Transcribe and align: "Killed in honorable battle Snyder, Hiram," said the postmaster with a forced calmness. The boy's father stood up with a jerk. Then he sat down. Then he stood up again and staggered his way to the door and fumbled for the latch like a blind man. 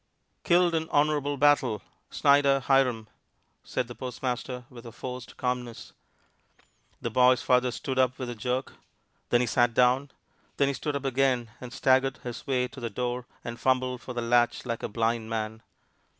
"Killed 0.43 0.73
in 0.73 0.89
honorable 0.89 1.37
battle 1.37 1.83
Snyder, 2.09 2.59
Hiram," 2.61 3.07
said 3.63 3.87
the 3.87 3.93
postmaster 3.93 4.65
with 4.67 4.83
a 4.87 4.91
forced 4.91 5.37
calmness. 5.37 5.93
The 7.01 7.11
boy's 7.11 7.43
father 7.43 7.69
stood 7.69 7.99
up 7.99 8.17
with 8.17 8.27
a 8.27 8.33
jerk. 8.33 8.73
Then 9.29 9.41
he 9.41 9.45
sat 9.47 9.75
down. 9.75 10.09
Then 10.57 10.69
he 10.69 10.73
stood 10.73 10.95
up 10.95 11.05
again 11.05 11.51
and 11.61 11.71
staggered 11.71 12.17
his 12.23 12.47
way 12.47 12.67
to 12.69 12.79
the 12.79 12.89
door 12.89 13.27
and 13.43 13.59
fumbled 13.59 14.01
for 14.01 14.13
the 14.15 14.23
latch 14.23 14.65
like 14.65 14.81
a 14.81 14.89
blind 14.89 15.29
man. 15.29 15.61